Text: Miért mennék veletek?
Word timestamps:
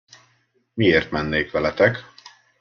Miért 0.73 1.11
mennék 1.11 1.51
veletek? 1.51 2.05